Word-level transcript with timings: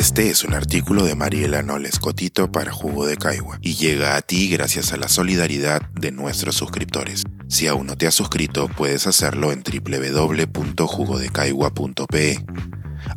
Este 0.00 0.30
es 0.30 0.42
un 0.44 0.54
artículo 0.54 1.04
de 1.04 1.14
Mariela 1.14 1.62
Noles 1.62 1.98
Cotito 1.98 2.50
para 2.50 2.72
Jugo 2.72 3.04
de 3.04 3.18
Caigua 3.18 3.58
y 3.60 3.74
llega 3.74 4.16
a 4.16 4.22
ti 4.22 4.48
gracias 4.48 4.94
a 4.94 4.96
la 4.96 5.08
solidaridad 5.08 5.82
de 5.90 6.10
nuestros 6.10 6.54
suscriptores. 6.54 7.24
Si 7.48 7.66
aún 7.66 7.86
no 7.86 7.98
te 7.98 8.06
has 8.06 8.14
suscrito, 8.14 8.68
puedes 8.68 9.06
hacerlo 9.06 9.52
en 9.52 9.62
www.jugodecaigua.pe. 9.62 12.46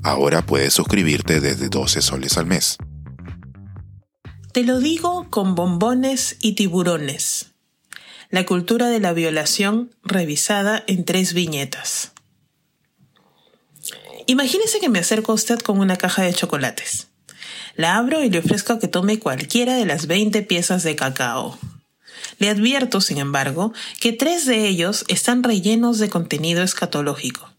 Ahora 0.03 0.45
puedes 0.45 0.73
suscribirte 0.73 1.39
desde 1.39 1.69
12 1.69 2.01
soles 2.01 2.37
al 2.37 2.47
mes. 2.47 2.75
Te 4.51 4.65
lo 4.65 4.79
digo 4.79 5.27
con 5.29 5.55
bombones 5.55 6.35
y 6.41 6.55
tiburones. 6.55 7.53
La 8.29 8.45
cultura 8.45 8.89
de 8.89 8.99
la 8.99 9.13
violación 9.13 9.91
revisada 10.03 10.83
en 10.87 11.05
tres 11.05 11.33
viñetas. 11.33 12.12
Imagínese 14.25 14.79
que 14.79 14.89
me 14.89 14.99
acerco 14.99 15.31
a 15.31 15.35
usted 15.35 15.59
con 15.59 15.79
una 15.79 15.97
caja 15.97 16.23
de 16.23 16.33
chocolates. 16.33 17.07
La 17.75 17.97
abro 17.97 18.23
y 18.23 18.29
le 18.29 18.39
ofrezco 18.39 18.79
que 18.79 18.87
tome 18.87 19.19
cualquiera 19.19 19.75
de 19.75 19.85
las 19.85 20.07
20 20.07 20.43
piezas 20.43 20.83
de 20.83 20.95
cacao. 20.95 21.57
Le 22.37 22.49
advierto, 22.49 23.01
sin 23.01 23.17
embargo, 23.17 23.73
que 23.99 24.13
tres 24.13 24.45
de 24.45 24.67
ellos 24.67 25.05
están 25.07 25.43
rellenos 25.43 25.99
de 25.99 26.09
contenido 26.09 26.63
escatológico. 26.63 27.51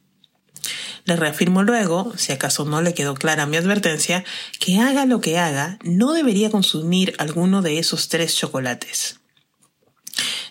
Le 1.05 1.17
reafirmo 1.17 1.63
luego, 1.63 2.15
si 2.17 2.33
acaso 2.33 2.65
no 2.65 2.81
le 2.81 2.95
quedó 2.95 3.15
clara 3.15 3.45
mi 3.45 3.59
advertencia, 3.59 4.25
que 4.59 4.79
haga 4.79 5.05
lo 5.05 5.21
que 5.21 5.39
haga, 5.39 5.79
no 5.83 6.13
debería 6.13 6.51
consumir 6.51 7.15
alguno 7.19 7.61
de 7.61 7.79
esos 7.79 8.09
tres 8.09 8.35
chocolates. 8.37 9.21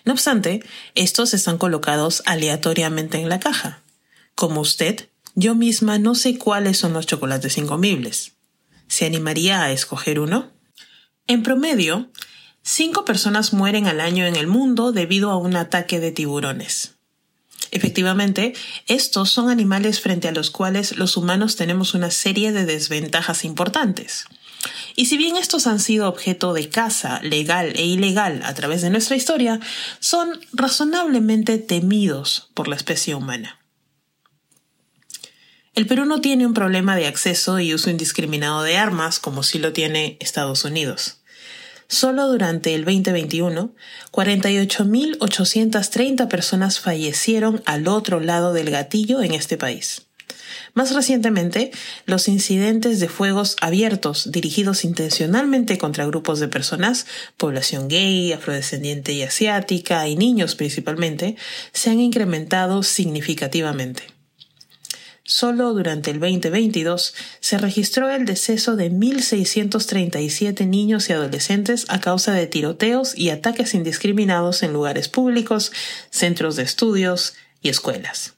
No 0.04 0.12
obstante, 0.12 0.62
estos 0.94 1.34
están 1.34 1.58
colocados 1.58 2.22
aleatoriamente 2.26 3.18
en 3.18 3.28
la 3.28 3.40
caja. 3.40 3.82
Como 4.36 4.60
usted, 4.60 5.08
yo 5.34 5.54
misma 5.54 5.98
no 5.98 6.14
sé 6.14 6.38
cuáles 6.38 6.78
son 6.78 6.92
los 6.92 7.06
chocolates 7.06 7.58
incomibles. 7.58 8.32
¿Se 8.88 9.06
animaría 9.06 9.62
a 9.62 9.72
escoger 9.72 10.20
uno? 10.20 10.52
En 11.26 11.42
promedio, 11.42 12.10
cinco 12.62 13.04
personas 13.04 13.52
mueren 13.52 13.86
al 13.86 14.00
año 14.00 14.26
en 14.26 14.36
el 14.36 14.46
mundo 14.46 14.92
debido 14.92 15.30
a 15.30 15.36
un 15.36 15.56
ataque 15.56 16.00
de 16.00 16.12
tiburones. 16.12 16.92
Efectivamente, 17.70 18.54
estos 18.86 19.30
son 19.30 19.50
animales 19.50 20.00
frente 20.00 20.28
a 20.28 20.32
los 20.32 20.50
cuales 20.50 20.96
los 20.96 21.16
humanos 21.16 21.56
tenemos 21.56 21.94
una 21.94 22.10
serie 22.10 22.52
de 22.52 22.66
desventajas 22.66 23.44
importantes. 23.44 24.26
Y 24.94 25.06
si 25.06 25.16
bien 25.16 25.36
estos 25.36 25.66
han 25.66 25.80
sido 25.80 26.08
objeto 26.08 26.52
de 26.52 26.68
caza 26.68 27.20
legal 27.22 27.72
e 27.74 27.84
ilegal 27.84 28.42
a 28.44 28.54
través 28.54 28.82
de 28.82 28.90
nuestra 28.90 29.16
historia, 29.16 29.58
son 29.98 30.38
razonablemente 30.52 31.58
temidos 31.58 32.50
por 32.54 32.68
la 32.68 32.76
especie 32.76 33.16
humana. 33.16 33.63
El 35.74 35.86
Perú 35.88 36.04
no 36.04 36.20
tiene 36.20 36.46
un 36.46 36.54
problema 36.54 36.94
de 36.94 37.08
acceso 37.08 37.58
y 37.58 37.74
uso 37.74 37.90
indiscriminado 37.90 38.62
de 38.62 38.76
armas 38.76 39.18
como 39.18 39.42
sí 39.42 39.58
lo 39.58 39.72
tiene 39.72 40.16
Estados 40.20 40.64
Unidos. 40.64 41.16
Solo 41.88 42.28
durante 42.28 42.76
el 42.76 42.84
2021, 42.84 43.74
48.830 44.12 46.28
personas 46.28 46.78
fallecieron 46.78 47.60
al 47.66 47.88
otro 47.88 48.20
lado 48.20 48.52
del 48.52 48.70
gatillo 48.70 49.20
en 49.20 49.34
este 49.34 49.56
país. 49.56 50.02
Más 50.74 50.94
recientemente, 50.94 51.72
los 52.06 52.28
incidentes 52.28 53.00
de 53.00 53.08
fuegos 53.08 53.56
abiertos 53.60 54.30
dirigidos 54.30 54.84
intencionalmente 54.84 55.76
contra 55.76 56.06
grupos 56.06 56.38
de 56.38 56.46
personas, 56.46 57.06
población 57.36 57.88
gay, 57.88 58.32
afrodescendiente 58.32 59.12
y 59.12 59.22
asiática, 59.22 60.06
y 60.06 60.14
niños 60.14 60.54
principalmente, 60.54 61.34
se 61.72 61.90
han 61.90 61.98
incrementado 61.98 62.84
significativamente. 62.84 64.13
Solo 65.26 65.72
durante 65.72 66.10
el 66.10 66.20
2022 66.20 67.14
se 67.40 67.56
registró 67.56 68.10
el 68.10 68.26
deceso 68.26 68.76
de 68.76 68.92
1.637 68.92 70.66
niños 70.66 71.08
y 71.08 71.14
adolescentes 71.14 71.86
a 71.88 71.98
causa 71.98 72.32
de 72.34 72.46
tiroteos 72.46 73.16
y 73.16 73.30
ataques 73.30 73.72
indiscriminados 73.72 74.62
en 74.62 74.74
lugares 74.74 75.08
públicos, 75.08 75.72
centros 76.10 76.56
de 76.56 76.64
estudios 76.64 77.34
y 77.62 77.70
escuelas. 77.70 78.34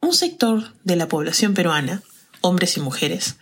Un 0.00 0.14
sector 0.14 0.72
de 0.84 0.96
la 0.96 1.08
población 1.08 1.52
peruana, 1.52 2.02
hombres 2.40 2.78
y 2.78 2.80
mujeres, 2.80 3.36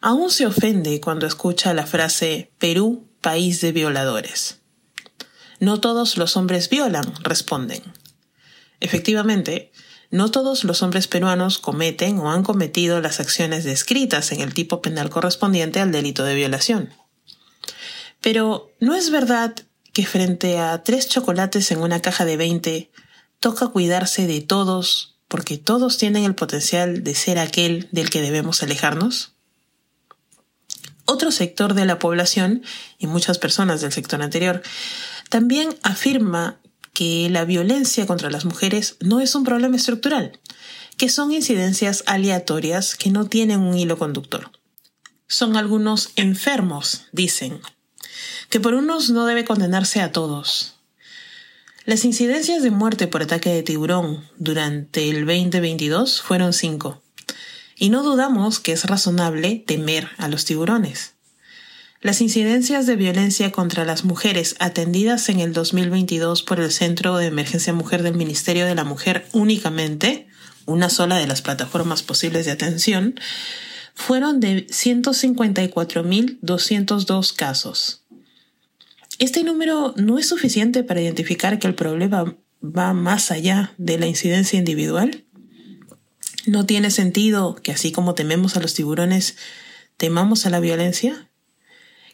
aún 0.00 0.28
se 0.28 0.46
ofende 0.46 1.00
cuando 1.00 1.28
escucha 1.28 1.72
la 1.72 1.86
frase 1.86 2.50
Perú, 2.58 3.06
país 3.20 3.60
de 3.60 3.70
violadores. 3.70 4.58
No 5.60 5.78
todos 5.78 6.16
los 6.16 6.36
hombres 6.36 6.68
violan, 6.68 7.14
responden. 7.22 7.80
Efectivamente, 8.80 9.70
no 10.12 10.30
todos 10.30 10.62
los 10.62 10.82
hombres 10.82 11.08
peruanos 11.08 11.58
cometen 11.58 12.18
o 12.18 12.30
han 12.30 12.44
cometido 12.44 13.00
las 13.00 13.18
acciones 13.18 13.64
descritas 13.64 14.30
en 14.30 14.42
el 14.42 14.52
tipo 14.52 14.82
penal 14.82 15.08
correspondiente 15.08 15.80
al 15.80 15.90
delito 15.90 16.22
de 16.22 16.34
violación. 16.34 16.90
Pero, 18.20 18.70
¿no 18.78 18.94
es 18.94 19.10
verdad 19.10 19.54
que 19.94 20.06
frente 20.06 20.58
a 20.58 20.82
tres 20.84 21.08
chocolates 21.08 21.72
en 21.72 21.80
una 21.80 22.02
caja 22.02 22.26
de 22.26 22.36
20, 22.36 22.90
toca 23.40 23.68
cuidarse 23.68 24.26
de 24.26 24.42
todos 24.42 25.16
porque 25.28 25.56
todos 25.56 25.96
tienen 25.96 26.24
el 26.24 26.34
potencial 26.34 27.02
de 27.02 27.14
ser 27.14 27.38
aquel 27.38 27.88
del 27.90 28.10
que 28.10 28.20
debemos 28.20 28.62
alejarnos? 28.62 29.32
Otro 31.06 31.30
sector 31.30 31.72
de 31.72 31.86
la 31.86 31.98
población, 31.98 32.62
y 32.98 33.06
muchas 33.06 33.38
personas 33.38 33.80
del 33.80 33.92
sector 33.92 34.22
anterior, 34.22 34.62
también 35.30 35.74
afirma 35.82 36.60
que 36.92 37.28
la 37.30 37.44
violencia 37.44 38.06
contra 38.06 38.30
las 38.30 38.44
mujeres 38.44 38.96
no 39.00 39.20
es 39.20 39.34
un 39.34 39.44
problema 39.44 39.76
estructural, 39.76 40.38
que 40.96 41.08
son 41.08 41.32
incidencias 41.32 42.04
aleatorias 42.06 42.96
que 42.96 43.10
no 43.10 43.26
tienen 43.26 43.60
un 43.60 43.78
hilo 43.78 43.98
conductor. 43.98 44.50
Son 45.26 45.56
algunos 45.56 46.10
enfermos, 46.16 47.06
dicen, 47.12 47.60
que 48.50 48.60
por 48.60 48.74
unos 48.74 49.10
no 49.10 49.24
debe 49.24 49.44
condenarse 49.44 50.00
a 50.00 50.12
todos. 50.12 50.74
Las 51.84 52.04
incidencias 52.04 52.62
de 52.62 52.70
muerte 52.70 53.08
por 53.08 53.22
ataque 53.22 53.50
de 53.50 53.62
tiburón 53.62 54.28
durante 54.38 55.08
el 55.08 55.26
2022 55.26 56.20
fueron 56.20 56.52
cinco, 56.52 57.02
y 57.76 57.88
no 57.88 58.02
dudamos 58.02 58.60
que 58.60 58.72
es 58.72 58.84
razonable 58.84 59.64
temer 59.66 60.10
a 60.18 60.28
los 60.28 60.44
tiburones. 60.44 61.14
Las 62.02 62.20
incidencias 62.20 62.84
de 62.86 62.96
violencia 62.96 63.52
contra 63.52 63.84
las 63.84 64.04
mujeres 64.04 64.56
atendidas 64.58 65.28
en 65.28 65.38
el 65.38 65.52
2022 65.52 66.42
por 66.42 66.58
el 66.58 66.72
Centro 66.72 67.16
de 67.16 67.26
Emergencia 67.26 67.72
Mujer 67.72 68.02
del 68.02 68.16
Ministerio 68.16 68.66
de 68.66 68.74
la 68.74 68.82
Mujer 68.82 69.28
únicamente, 69.30 70.26
una 70.66 70.90
sola 70.90 71.18
de 71.18 71.28
las 71.28 71.42
plataformas 71.42 72.02
posibles 72.02 72.44
de 72.44 72.50
atención, 72.50 73.14
fueron 73.94 74.40
de 74.40 74.66
154.202 74.66 77.36
casos. 77.36 78.02
Este 79.20 79.44
número 79.44 79.94
no 79.96 80.18
es 80.18 80.28
suficiente 80.28 80.82
para 80.82 81.00
identificar 81.00 81.60
que 81.60 81.68
el 81.68 81.76
problema 81.76 82.36
va 82.64 82.94
más 82.94 83.30
allá 83.30 83.74
de 83.78 83.98
la 83.98 84.08
incidencia 84.08 84.58
individual. 84.58 85.22
¿No 86.46 86.66
tiene 86.66 86.90
sentido 86.90 87.54
que 87.54 87.70
así 87.70 87.92
como 87.92 88.16
tememos 88.16 88.56
a 88.56 88.60
los 88.60 88.74
tiburones, 88.74 89.36
temamos 89.98 90.46
a 90.46 90.50
la 90.50 90.58
violencia? 90.58 91.28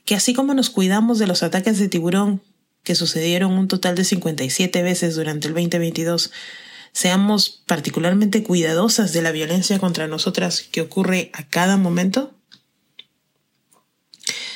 Que 0.08 0.14
así 0.14 0.32
como 0.32 0.54
nos 0.54 0.70
cuidamos 0.70 1.18
de 1.18 1.26
los 1.26 1.42
ataques 1.42 1.78
de 1.78 1.86
tiburón, 1.86 2.40
que 2.82 2.94
sucedieron 2.94 3.52
un 3.52 3.68
total 3.68 3.94
de 3.94 4.04
57 4.04 4.82
veces 4.82 5.16
durante 5.16 5.48
el 5.48 5.52
2022, 5.52 6.32
seamos 6.92 7.62
particularmente 7.66 8.42
cuidadosas 8.42 9.12
de 9.12 9.20
la 9.20 9.32
violencia 9.32 9.78
contra 9.78 10.08
nosotras 10.08 10.62
que 10.62 10.80
ocurre 10.80 11.30
a 11.34 11.46
cada 11.46 11.76
momento? 11.76 12.32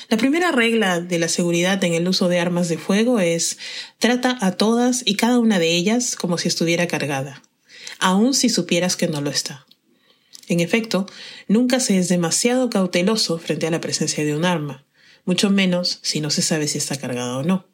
La 0.08 0.16
primera 0.16 0.52
regla 0.52 1.02
de 1.02 1.18
la 1.18 1.28
seguridad 1.28 1.84
en 1.84 1.92
el 1.92 2.08
uso 2.08 2.30
de 2.30 2.40
armas 2.40 2.70
de 2.70 2.78
fuego 2.78 3.20
es 3.20 3.58
trata 3.98 4.38
a 4.40 4.52
todas 4.52 5.02
y 5.04 5.16
cada 5.16 5.38
una 5.38 5.58
de 5.58 5.70
ellas 5.70 6.16
como 6.16 6.38
si 6.38 6.48
estuviera 6.48 6.86
cargada, 6.86 7.42
aun 7.98 8.32
si 8.32 8.48
supieras 8.48 8.96
que 8.96 9.06
no 9.06 9.20
lo 9.20 9.28
está. 9.28 9.66
En 10.48 10.60
efecto, 10.60 11.04
nunca 11.46 11.78
se 11.78 11.98
es 11.98 12.08
demasiado 12.08 12.70
cauteloso 12.70 13.38
frente 13.38 13.66
a 13.66 13.70
la 13.70 13.82
presencia 13.82 14.24
de 14.24 14.34
un 14.34 14.46
arma 14.46 14.86
mucho 15.24 15.50
menos 15.50 15.98
si 16.02 16.20
no 16.20 16.30
se 16.30 16.42
sabe 16.42 16.68
si 16.68 16.78
está 16.78 16.96
cargada 16.96 17.38
o 17.38 17.42
no. 17.42 17.66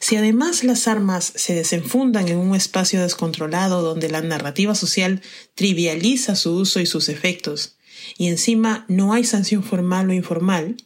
Si 0.00 0.16
además 0.16 0.62
las 0.62 0.86
armas 0.86 1.32
se 1.34 1.54
desenfundan 1.54 2.28
en 2.28 2.38
un 2.38 2.54
espacio 2.54 3.02
descontrolado 3.02 3.82
donde 3.82 4.08
la 4.08 4.22
narrativa 4.22 4.74
social 4.74 5.22
trivializa 5.54 6.36
su 6.36 6.54
uso 6.54 6.80
y 6.80 6.86
sus 6.86 7.08
efectos, 7.08 7.76
y 8.16 8.28
encima 8.28 8.84
no 8.88 9.12
hay 9.12 9.24
sanción 9.24 9.64
formal 9.64 10.08
o 10.08 10.12
informal, 10.12 10.76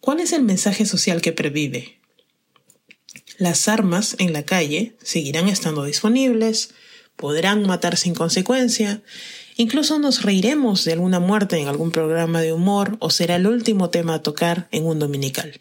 ¿cuál 0.00 0.20
es 0.20 0.32
el 0.32 0.42
mensaje 0.42 0.84
social 0.84 1.22
que 1.22 1.32
previve? 1.32 1.98
Las 3.38 3.66
armas 3.66 4.14
en 4.18 4.32
la 4.32 4.44
calle 4.44 4.94
seguirán 5.02 5.48
estando 5.48 5.84
disponibles, 5.84 6.74
podrán 7.16 7.66
matar 7.66 7.96
sin 7.96 8.14
consecuencia, 8.14 9.02
Incluso 9.56 9.98
nos 9.98 10.22
reiremos 10.22 10.84
de 10.84 10.92
alguna 10.92 11.20
muerte 11.20 11.58
en 11.58 11.68
algún 11.68 11.92
programa 11.92 12.40
de 12.40 12.52
humor 12.52 12.96
o 12.98 13.10
será 13.10 13.36
el 13.36 13.46
último 13.46 13.90
tema 13.90 14.14
a 14.14 14.22
tocar 14.22 14.68
en 14.72 14.84
un 14.84 14.98
dominical. 14.98 15.60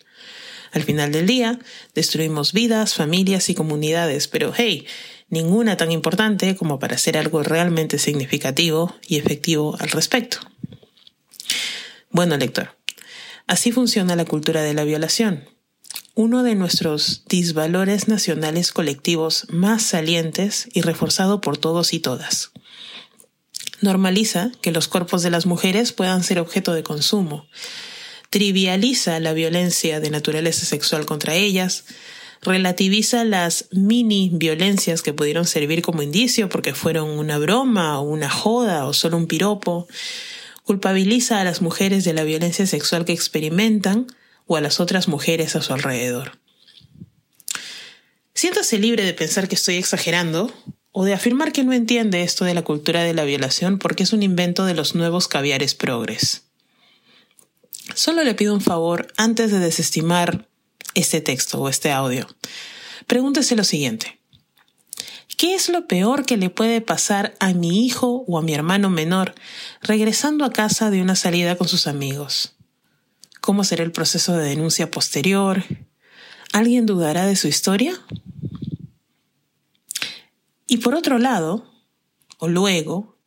Al 0.71 0.81
final 0.81 1.11
del 1.11 1.27
día, 1.27 1.59
destruimos 1.93 2.51
vidas, 2.51 2.95
familias 2.95 3.49
y 3.49 3.55
comunidades, 3.55 4.27
pero 4.27 4.51
hey, 4.55 4.87
ninguna 5.29 5.77
tan 5.77 5.91
importante 5.91 6.55
como 6.55 6.79
para 6.79 6.95
hacer 6.95 7.17
algo 7.17 7.43
realmente 7.43 7.99
significativo 7.99 8.95
y 9.07 9.17
efectivo 9.17 9.77
al 9.79 9.89
respecto. 9.89 10.39
Bueno, 12.09 12.37
lector, 12.37 12.75
así 13.45 13.71
funciona 13.71 14.15
la 14.15 14.25
cultura 14.25 14.63
de 14.63 14.73
la 14.73 14.83
violación. 14.83 15.47
Uno 16.15 16.41
de 16.41 16.55
nuestros 16.55 17.23
disvalores 17.27 18.07
nacionales 18.07 18.71
colectivos 18.71 19.45
más 19.49 19.83
salientes 19.83 20.67
y 20.73 20.81
reforzado 20.81 21.41
por 21.41 21.57
todos 21.57 21.93
y 21.93 21.99
todas. 21.99 22.51
Normaliza 23.83 24.49
que 24.61 24.71
los 24.71 24.87
cuerpos 24.87 25.23
de 25.23 25.29
las 25.29 25.45
mujeres 25.45 25.91
puedan 25.91 26.23
ser 26.23 26.39
objeto 26.39 26.73
de 26.73 26.83
consumo. 26.83 27.47
Trivializa 28.29 29.19
la 29.19 29.33
violencia 29.33 29.99
de 29.99 30.09
naturaleza 30.09 30.65
sexual 30.65 31.05
contra 31.05 31.35
ellas, 31.35 31.83
relativiza 32.41 33.25
las 33.25 33.65
mini 33.71 34.29
violencias 34.33 35.01
que 35.01 35.11
pudieron 35.11 35.45
servir 35.45 35.81
como 35.81 36.01
indicio 36.01 36.47
porque 36.47 36.73
fueron 36.73 37.09
una 37.09 37.37
broma 37.39 37.99
o 37.99 38.03
una 38.03 38.29
joda 38.29 38.85
o 38.85 38.93
solo 38.93 39.17
un 39.17 39.27
piropo, 39.27 39.89
culpabiliza 40.63 41.41
a 41.41 41.43
las 41.43 41.61
mujeres 41.61 42.05
de 42.05 42.13
la 42.13 42.23
violencia 42.23 42.65
sexual 42.65 43.03
que 43.03 43.11
experimentan 43.11 44.07
o 44.47 44.55
a 44.55 44.61
las 44.61 44.79
otras 44.79 45.09
mujeres 45.09 45.57
a 45.57 45.61
su 45.61 45.73
alrededor. 45.73 46.39
Siéntase 48.33 48.79
libre 48.79 49.03
de 49.03 49.13
pensar 49.13 49.49
que 49.49 49.55
estoy 49.55 49.75
exagerando 49.75 50.53
o 50.93 51.03
de 51.03 51.13
afirmar 51.13 51.51
que 51.51 51.63
no 51.63 51.73
entiende 51.73 52.21
esto 52.21 52.45
de 52.45 52.53
la 52.53 52.61
cultura 52.61 53.03
de 53.03 53.13
la 53.13 53.25
violación 53.25 53.79
porque 53.79 54.03
es 54.03 54.13
un 54.13 54.23
invento 54.23 54.63
de 54.63 54.75
los 54.75 54.95
nuevos 54.95 55.27
caviares 55.27 55.75
progres. 55.75 56.43
Solo 57.95 58.23
le 58.23 58.35
pido 58.35 58.53
un 58.53 58.61
favor 58.61 59.07
antes 59.17 59.51
de 59.51 59.59
desestimar 59.59 60.47
este 60.93 61.19
texto 61.19 61.59
o 61.59 61.67
este 61.67 61.91
audio. 61.91 62.27
Pregúntese 63.07 63.55
lo 63.55 63.63
siguiente. 63.63 64.19
¿Qué 65.35 65.55
es 65.55 65.67
lo 65.67 65.87
peor 65.87 66.25
que 66.25 66.37
le 66.37 66.51
puede 66.51 66.79
pasar 66.79 67.35
a 67.39 67.53
mi 67.53 67.85
hijo 67.85 68.23
o 68.27 68.37
a 68.37 68.43
mi 68.43 68.53
hermano 68.53 68.89
menor 68.89 69.33
regresando 69.81 70.45
a 70.45 70.53
casa 70.53 70.91
de 70.91 71.01
una 71.01 71.15
salida 71.15 71.55
con 71.55 71.67
sus 71.67 71.87
amigos? 71.87 72.53
¿Cómo 73.41 73.63
será 73.63 73.83
el 73.83 73.91
proceso 73.91 74.37
de 74.37 74.47
denuncia 74.47 74.91
posterior? 74.91 75.63
¿Alguien 76.53 76.85
dudará 76.85 77.25
de 77.25 77.35
su 77.35 77.47
historia? 77.47 77.99
Y 80.67 80.77
por 80.77 80.95
otro 80.95 81.19
lado, 81.19 81.71
o 82.39 82.47
luego, 82.47 83.17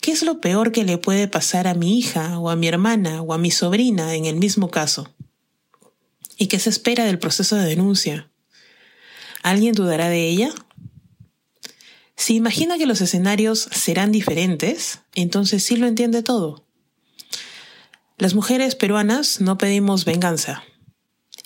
¿qué 0.00 0.12
es 0.12 0.22
lo 0.22 0.40
peor 0.40 0.72
que 0.72 0.84
le 0.84 0.98
puede 0.98 1.28
pasar 1.28 1.66
a 1.66 1.74
mi 1.74 1.98
hija 1.98 2.38
o 2.38 2.50
a 2.50 2.56
mi 2.56 2.68
hermana 2.68 3.22
o 3.22 3.32
a 3.32 3.38
mi 3.38 3.50
sobrina 3.50 4.14
en 4.14 4.24
el 4.24 4.36
mismo 4.36 4.70
caso? 4.70 5.14
¿Y 6.36 6.46
qué 6.46 6.58
se 6.58 6.70
espera 6.70 7.04
del 7.04 7.18
proceso 7.18 7.56
de 7.56 7.66
denuncia? 7.66 8.30
¿Alguien 9.42 9.74
dudará 9.74 10.08
de 10.08 10.28
ella? 10.28 10.50
Si 12.16 12.34
imagina 12.34 12.76
que 12.76 12.86
los 12.86 13.00
escenarios 13.00 13.68
serán 13.72 14.12
diferentes, 14.12 15.00
entonces 15.14 15.64
sí 15.64 15.76
lo 15.76 15.86
entiende 15.86 16.22
todo. 16.22 16.66
Las 18.18 18.34
mujeres 18.34 18.74
peruanas 18.74 19.40
no 19.40 19.56
pedimos 19.56 20.04
venganza 20.04 20.62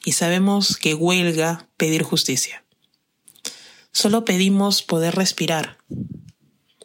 y 0.05 0.13
sabemos 0.13 0.77
que 0.77 0.95
huelga 0.95 1.69
pedir 1.77 2.03
justicia. 2.03 2.64
Solo 3.95 4.25
pedimos 4.25 4.83
poder 4.83 5.15
respirar, 5.15 5.79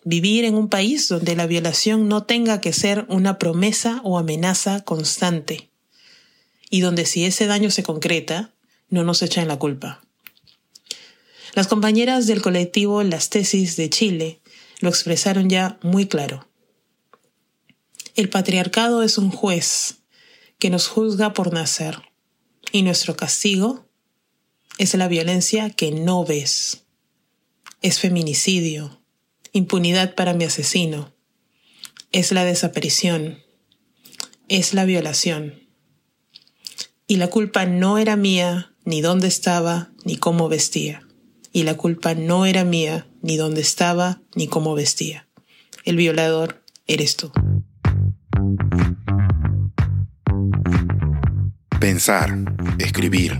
vivir 0.06 0.45
en 0.45 0.53
un 0.53 0.69
país 0.69 1.07
donde 1.07 1.35
la 1.35 1.47
violación 1.47 2.07
no 2.07 2.21
tenga 2.23 2.61
que 2.61 2.71
ser 2.71 3.07
una 3.09 3.39
promesa 3.39 4.00
o 4.03 4.19
amenaza 4.19 4.81
constante 4.85 5.71
y 6.69 6.81
donde 6.81 7.07
si 7.07 7.25
ese 7.25 7.47
daño 7.47 7.71
se 7.71 7.81
concreta, 7.81 8.53
no 8.89 9.03
nos 9.03 9.23
echan 9.23 9.47
la 9.47 9.57
culpa. 9.57 10.01
Las 11.56 11.65
compañeras 11.65 12.27
del 12.27 12.44
colectivo 12.44 13.01
Las 13.01 13.31
Tesis 13.31 13.75
de 13.75 13.89
Chile 13.89 14.39
lo 14.79 14.89
expresaron 14.89 15.50
ya 15.50 15.79
muy 15.81 16.06
claro. 16.06 16.47
El 18.15 18.29
patriarcado 18.29 19.01
es 19.01 19.17
un 19.17 19.31
juez 19.31 19.95
que 20.59 20.69
nos 20.69 20.88
juzga 20.88 21.33
por 21.33 21.53
nacer 21.53 22.03
y 22.71 22.83
nuestro 22.83 23.15
castigo 23.15 23.83
es 24.77 24.94
la 24.94 25.07
violencia 25.07 25.71
que 25.71 25.91
no 25.91 26.23
ves. 26.23 26.83
Es 27.81 28.00
feminicidio, 28.00 29.02
impunidad 29.54 30.16
para 30.16 30.34
mi 30.34 30.44
asesino, 30.44 31.14
es 32.12 32.31
la 32.31 32.44
desaparición, 32.44 33.40
es 34.48 34.74
la 34.74 34.86
violación 34.86 35.70
y 37.10 37.16
la 37.16 37.28
culpa 37.28 37.66
no 37.66 37.98
era 37.98 38.16
mía, 38.16 38.72
ni 38.86 39.02
dónde 39.02 39.28
estaba, 39.28 39.90
ni 40.06 40.18
cómo 40.18 40.48
vestía. 40.48 41.02
Y 41.52 41.64
la 41.64 41.76
culpa 41.76 42.14
no 42.14 42.46
era 42.46 42.64
mía, 42.64 43.08
ni 43.24 43.36
dónde 43.36 43.62
estaba, 43.62 44.22
ni 44.36 44.48
cómo 44.48 44.76
vestía. 44.76 45.28
El 45.86 45.96
violador 45.96 46.62
eres 46.86 47.16
tú. 47.16 47.31
Pensar, 51.80 52.38
escribir, 52.78 53.40